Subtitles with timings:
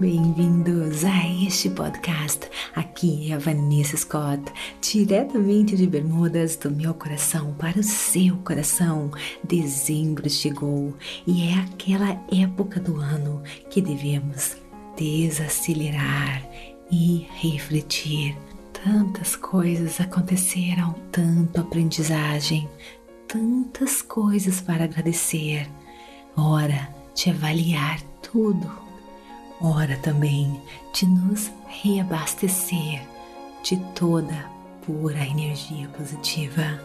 [0.00, 2.48] Bem-vindos a este podcast.
[2.74, 9.10] Aqui é a Vanessa Scott, diretamente de Bermudas, do meu coração para o seu coração.
[9.44, 10.94] Dezembro chegou
[11.26, 14.56] e é aquela época do ano que devemos
[14.96, 16.48] desacelerar
[16.90, 18.34] e refletir.
[18.72, 22.66] Tantas coisas aconteceram, tanto aprendizagem,
[23.28, 25.68] tantas coisas para agradecer.
[26.34, 28.88] Hora de avaliar tudo
[29.60, 30.60] hora também
[30.92, 33.02] de nos reabastecer
[33.62, 34.50] de toda
[34.84, 36.80] pura energia positiva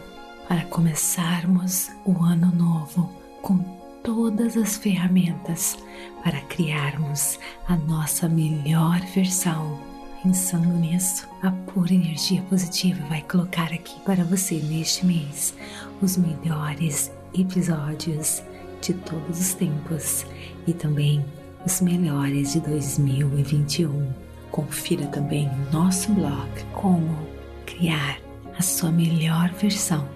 [0.48, 3.10] para começarmos o ano novo
[3.42, 3.58] com
[4.02, 5.76] todas as ferramentas
[6.22, 9.80] para criarmos a nossa melhor versão.
[10.22, 15.54] Pensando nisso, a pura energia positiva vai colocar aqui para você neste mês
[16.02, 18.42] os melhores episódios
[18.80, 20.26] de todos os tempos
[20.66, 21.24] e também
[21.66, 24.12] os melhores de 2021.
[24.52, 27.26] Confira também nosso blog Como
[27.66, 28.20] Criar
[28.56, 30.08] a Sua Melhor Versão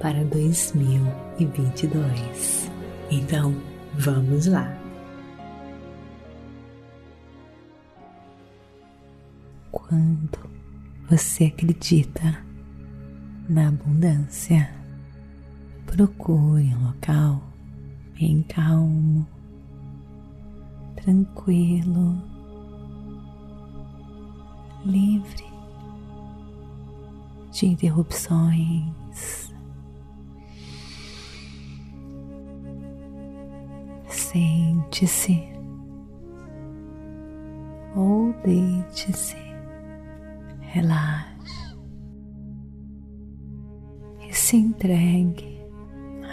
[0.00, 2.70] para 2022.
[3.10, 3.54] Então,
[3.98, 4.74] vamos lá!
[9.70, 10.38] Quando
[11.08, 12.42] você acredita
[13.48, 14.68] na abundância,
[15.86, 17.42] procure um local
[18.18, 19.26] bem calmo
[21.08, 22.22] tranquilo,
[24.84, 25.46] livre
[27.50, 29.50] de interrupções.
[34.06, 35.42] Sente-se
[37.96, 39.34] ou deite-se,
[40.60, 41.74] relaxe
[44.28, 45.58] e se entregue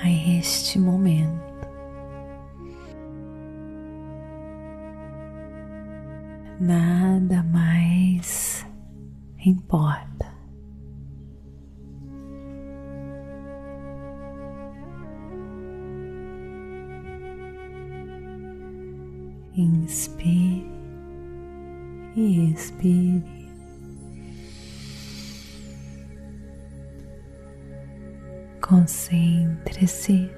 [0.04, 1.45] a este momento.
[6.66, 8.66] Nada mais
[9.45, 10.33] importa.
[19.55, 20.65] Inspire
[22.15, 23.23] e expire.
[28.59, 30.30] Concentre-se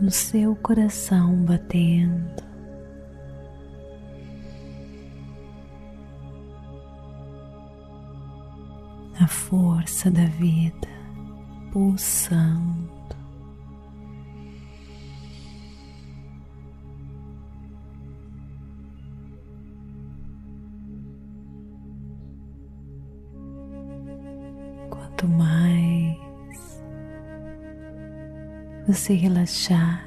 [0.00, 2.45] no seu coração batendo.
[9.26, 10.88] A força da vida
[11.72, 12.86] pulsando.
[24.88, 26.16] Quanto mais
[28.86, 30.06] você relaxar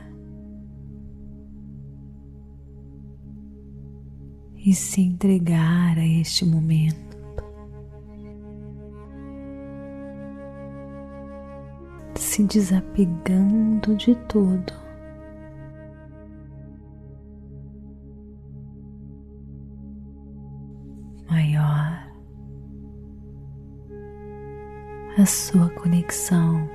[4.56, 7.09] e se entregar a este momento,
[12.40, 14.74] se desapegando de tudo.
[21.30, 22.08] Maior
[25.18, 26.70] a sua conexão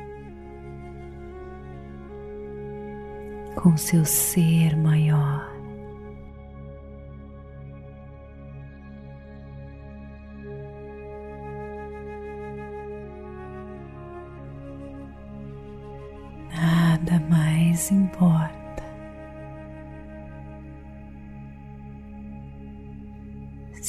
[3.54, 5.53] com seu ser maior.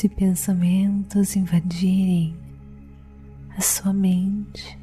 [0.06, 2.38] Se pensamentos invadirem
[3.58, 4.78] a sua mente,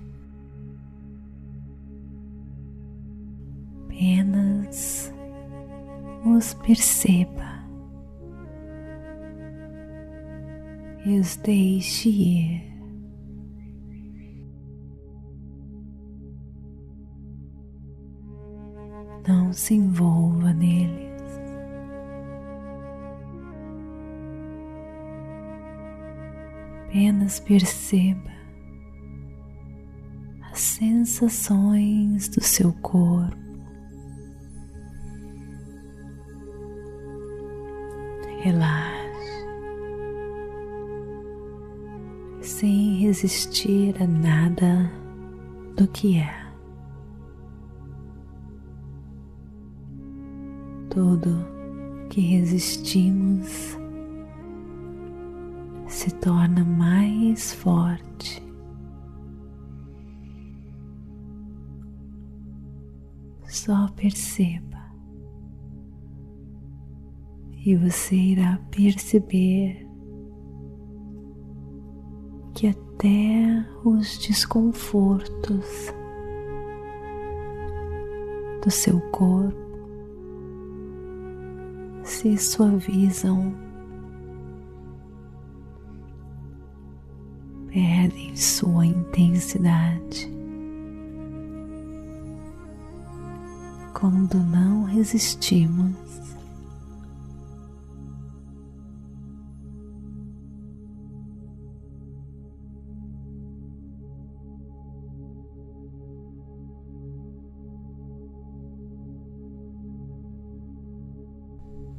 [3.84, 5.14] apenas
[6.26, 7.64] os perceba
[11.06, 12.72] e os deixe ir.
[19.28, 21.11] não se envolva neles.
[26.92, 28.30] Apenas perceba
[30.50, 33.34] as sensações do seu corpo.
[38.40, 39.46] Relaxe,
[42.42, 44.92] sem resistir a nada
[45.74, 46.42] do que é.
[50.90, 51.42] tudo
[52.10, 53.78] que resistimos
[56.02, 58.42] se torna mais forte.
[63.46, 64.82] Só perceba
[67.64, 69.88] e você irá perceber
[72.52, 75.94] que até os desconfortos
[78.64, 79.56] do seu corpo
[82.02, 83.54] se suavizam,
[87.72, 90.30] perdem sua intensidade.
[93.94, 95.96] Quando não resistimos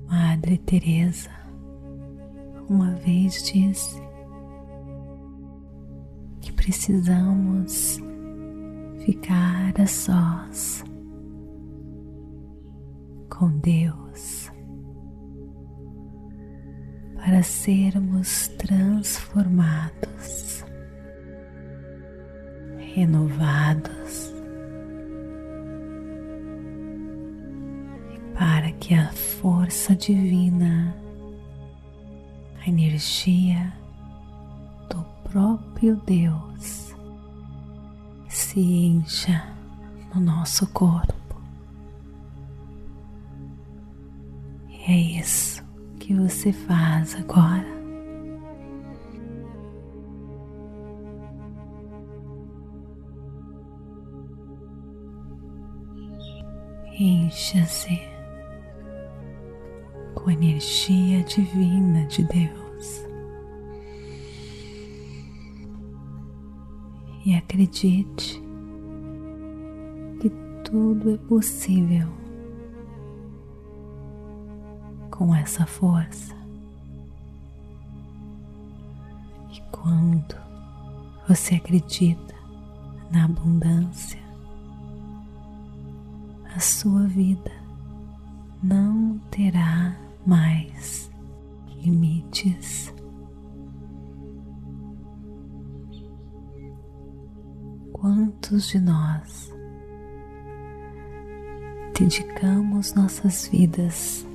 [0.08, 1.31] Madre Teresa
[2.70, 4.12] uma vez disse
[6.63, 8.00] precisamos
[9.04, 10.81] ficar a sós
[13.30, 14.50] com Deus
[17.18, 20.63] para sermos transformados,
[22.95, 24.33] renovados
[28.36, 30.95] para que a força divina,
[32.65, 33.82] a energia
[35.33, 36.94] próprio Deus
[38.30, 39.51] se encha
[40.13, 41.41] no nosso corpo.
[44.69, 45.63] E é isso
[46.00, 47.65] que você faz agora.
[57.00, 58.00] Encha-se
[60.13, 63.12] com a energia divina de Deus.
[67.25, 68.42] E acredite
[70.20, 70.30] que
[70.64, 72.08] tudo é possível
[75.10, 76.36] com essa força.
[79.54, 80.36] E quando
[81.28, 82.36] você acredita
[83.12, 84.22] na abundância,
[86.56, 87.52] a sua vida
[88.62, 91.10] não terá mais
[91.81, 92.93] limites.
[98.03, 99.50] Quantos de nós
[101.97, 104.27] dedicamos nossas vidas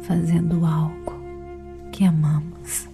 [0.00, 1.12] fazendo algo
[1.92, 2.88] que amamos?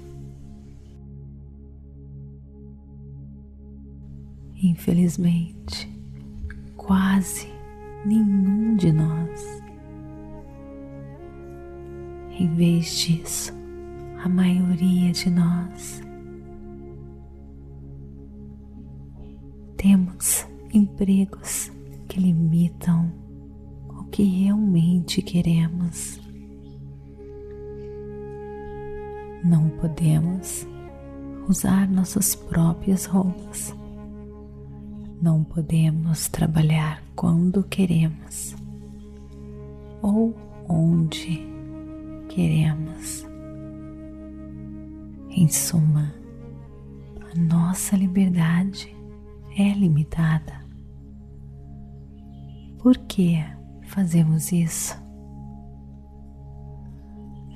[4.61, 5.89] Infelizmente,
[6.77, 7.47] quase
[8.05, 9.63] nenhum de nós
[12.33, 13.53] em vez disso,
[14.25, 16.10] a maioria de nós
[19.81, 21.73] temos empregos
[22.07, 23.11] que limitam
[23.89, 26.21] o que realmente queremos.
[29.43, 30.67] Não podemos
[31.49, 33.75] usar nossas próprias roupas.
[35.23, 38.55] Não podemos trabalhar quando queremos
[40.03, 40.37] ou
[40.69, 41.41] onde
[42.29, 43.27] queremos.
[45.31, 46.15] Em suma,
[47.33, 49.00] a nossa liberdade
[49.57, 50.61] é limitada.
[52.79, 53.37] Por que
[53.89, 54.97] fazemos isso?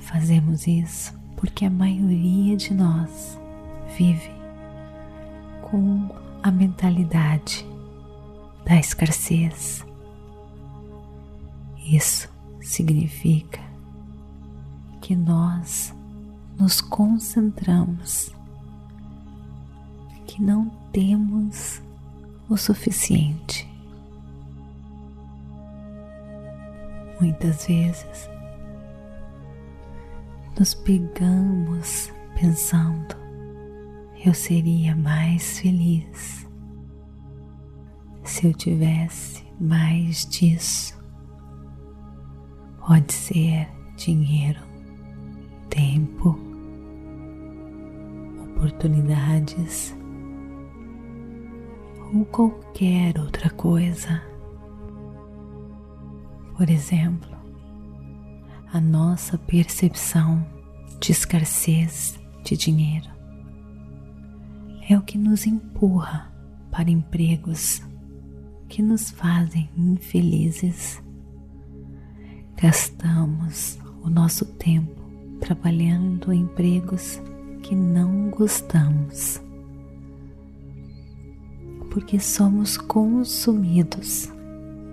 [0.00, 3.38] Fazemos isso porque a maioria de nós
[3.96, 4.30] vive
[5.62, 6.08] com
[6.42, 7.66] a mentalidade
[8.64, 9.84] da escassez.
[11.86, 12.28] Isso
[12.60, 13.60] significa
[15.00, 15.94] que nós
[16.58, 18.34] nos concentramos,
[20.34, 21.80] que não temos
[22.48, 23.70] o suficiente.
[27.20, 28.28] Muitas vezes
[30.58, 33.14] nos pegamos pensando,
[34.26, 36.44] eu seria mais feliz
[38.24, 41.00] se eu tivesse mais disso.
[42.84, 44.60] Pode ser dinheiro
[45.70, 46.36] tempo,
[48.48, 49.94] oportunidades
[52.14, 54.22] ou qualquer outra coisa.
[56.56, 57.36] Por exemplo,
[58.72, 60.46] a nossa percepção
[61.00, 63.08] de escassez de dinheiro
[64.88, 66.32] é o que nos empurra
[66.70, 67.82] para empregos
[68.68, 71.02] que nos fazem infelizes.
[72.60, 75.02] Gastamos o nosso tempo
[75.40, 77.20] trabalhando em empregos
[77.62, 79.40] que não gostamos,
[81.94, 84.28] porque somos consumidos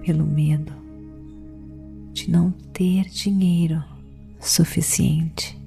[0.05, 0.71] pelo medo
[2.13, 3.83] de não ter dinheiro
[4.39, 5.59] suficiente.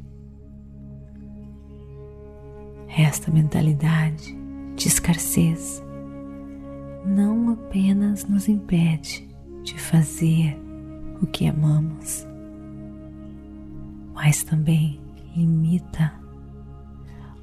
[2.87, 4.33] Esta mentalidade
[4.77, 5.83] de escassez
[7.05, 9.29] não apenas nos impede
[9.65, 10.57] de fazer
[11.21, 12.25] o que amamos,
[14.15, 15.01] mas também
[15.35, 16.15] limita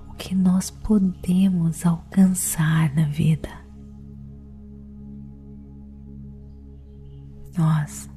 [0.09, 3.60] o que nós podemos alcançar na vida.
[7.61, 8.09] Nós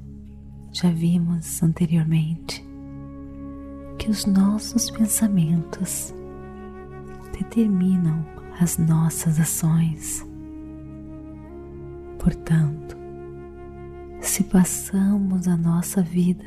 [0.72, 2.66] já vimos anteriormente
[3.98, 6.14] que os nossos pensamentos
[7.30, 8.24] determinam
[8.58, 10.26] as nossas ações.
[12.18, 12.96] Portanto,
[14.22, 16.46] se passamos a nossa vida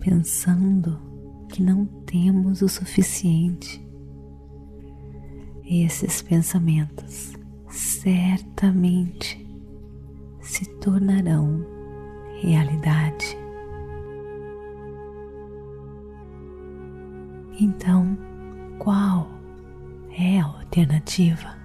[0.00, 1.00] pensando
[1.48, 3.80] que não temos o suficiente,
[5.64, 7.34] esses pensamentos
[7.70, 9.47] certamente
[10.58, 11.64] se tornarão
[12.42, 13.38] realidade.
[17.60, 18.18] Então,
[18.80, 19.28] qual
[20.10, 21.56] é a alternativa?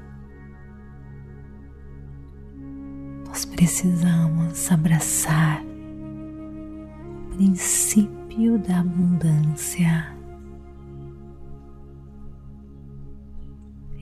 [3.25, 10.15] Nós precisamos abraçar o princípio da abundância.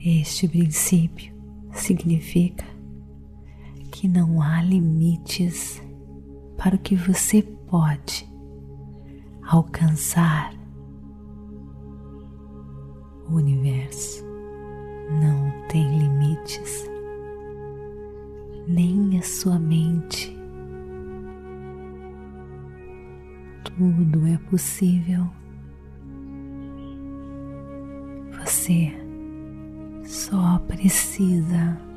[0.04, 1.34] Este princípio
[1.70, 2.66] significa
[4.02, 5.80] que não há limites
[6.58, 8.28] para o que você pode
[9.46, 10.52] alcançar.
[13.30, 14.24] O universo
[15.20, 16.90] não tem limites,
[18.66, 20.36] nem a sua mente.
[23.62, 25.28] Tudo é possível.
[28.32, 28.92] Você
[30.02, 31.91] só precisa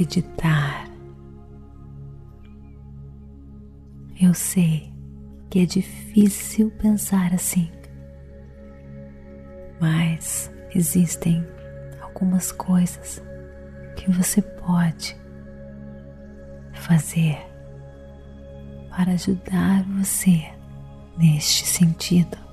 [0.00, 0.88] acreditar.
[4.20, 4.92] Eu sei
[5.50, 7.70] que é difícil pensar assim,
[9.80, 11.46] mas existem
[12.00, 13.22] algumas coisas
[13.96, 15.16] que você pode
[16.72, 17.38] fazer
[18.90, 20.42] para ajudar você
[21.18, 22.49] neste sentido.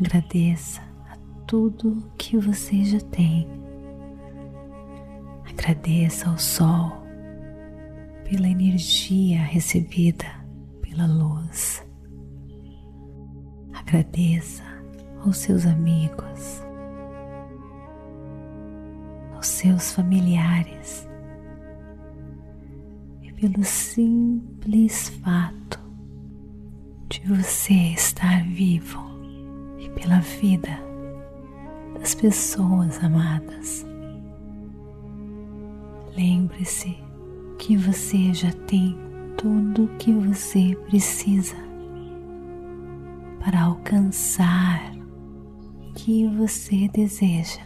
[0.00, 0.80] Agradeça
[1.10, 1.16] a
[1.46, 3.46] tudo que você já tem.
[5.46, 7.02] Agradeça ao sol
[8.24, 10.24] pela energia recebida
[10.80, 11.84] pela luz.
[13.74, 14.62] Agradeça
[15.22, 16.64] aos seus amigos,
[19.34, 21.06] aos seus familiares
[23.20, 25.78] e pelo simples fato
[27.10, 29.09] de você estar vivo
[29.94, 30.70] pela vida
[31.98, 33.86] das pessoas amadas.
[36.16, 36.96] Lembre-se
[37.58, 38.96] que você já tem
[39.36, 41.56] tudo o que você precisa
[43.38, 47.62] para alcançar o que você deseja.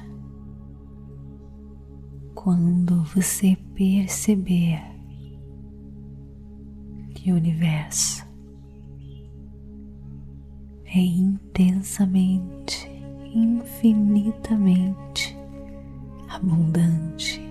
[2.34, 4.80] Quando você perceber
[7.14, 8.23] que o universo
[10.96, 12.88] é intensamente,
[13.34, 15.36] infinitamente
[16.28, 17.42] abundante.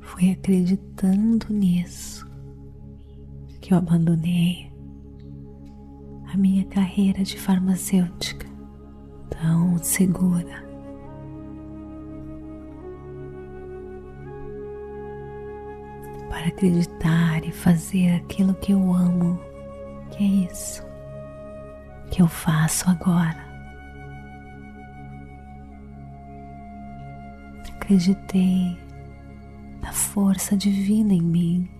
[0.00, 2.25] Foi acreditando nisso
[3.66, 4.70] que eu abandonei
[6.32, 8.46] a minha carreira de farmacêutica
[9.28, 10.64] tão segura.
[16.28, 19.36] Para acreditar e fazer aquilo que eu amo,
[20.12, 20.86] que é isso
[22.12, 23.44] que eu faço agora.
[27.74, 28.78] Acreditei
[29.82, 31.75] na força divina em mim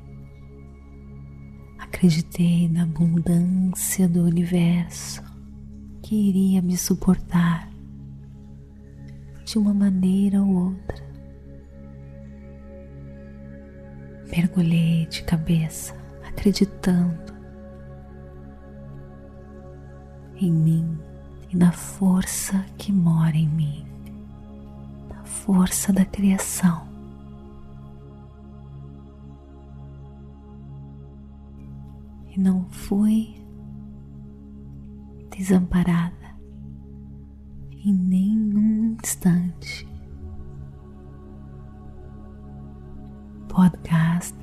[1.97, 5.23] Acreditei na abundância do universo
[6.03, 7.71] que iria me suportar
[9.47, 11.03] de uma maneira ou outra.
[14.31, 15.97] Mergulhei de cabeça,
[16.29, 17.33] acreditando
[20.37, 20.99] em mim
[21.49, 23.87] e na força que mora em mim,
[25.09, 26.86] na força da criação.
[32.37, 33.35] E não fui
[35.31, 36.37] desamparada
[37.73, 39.89] em nenhum instante.
[43.49, 44.37] Podcast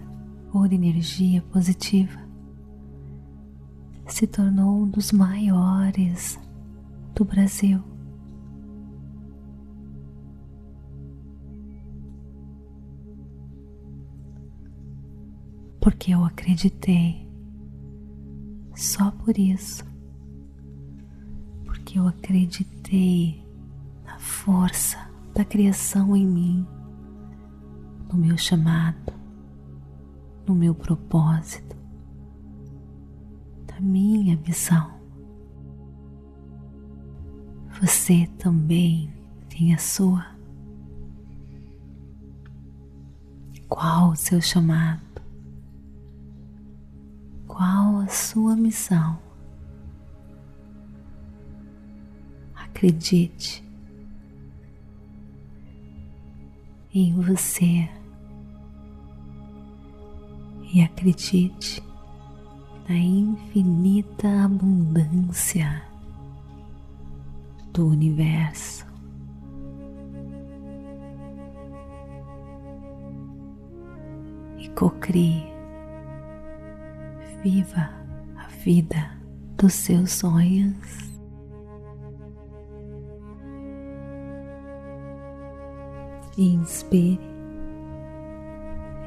[0.51, 2.19] por energia positiva
[4.07, 6.39] se tornou um dos maiores
[7.15, 7.81] do Brasil.
[15.79, 17.27] Porque eu acreditei,
[18.83, 19.85] só por isso,
[21.63, 23.41] porque eu acreditei
[24.03, 24.97] na força
[25.33, 26.67] da criação em mim,
[28.11, 29.13] no meu chamado,
[30.45, 31.77] no meu propósito,
[33.71, 34.91] na minha missão.
[37.81, 39.13] Você também
[39.47, 40.25] tem a sua.
[43.69, 45.12] Qual o seu chamado?
[47.55, 49.15] Qual a sua missão?
[52.55, 53.63] Acredite
[56.91, 57.87] em você
[60.73, 61.83] e acredite
[62.89, 65.83] na infinita abundância
[67.71, 68.83] do universo.
[74.57, 75.52] E cocrie,
[77.43, 77.89] viva
[78.37, 79.11] a vida
[79.57, 81.11] dos seus sonhos.
[86.37, 87.19] Inspire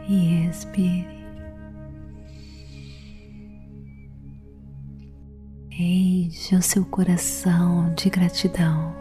[0.06, 1.16] e expire.
[5.70, 8.94] Enche o seu coração de gratidão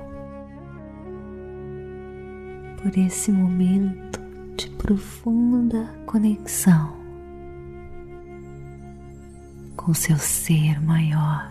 [2.82, 4.20] por esse momento
[4.58, 7.05] de profunda conexão
[9.86, 11.48] com seu ser maior.